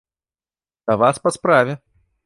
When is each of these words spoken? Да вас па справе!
Да 0.91 0.97
вас 1.03 1.23
па 1.27 1.37
справе! 1.39 1.81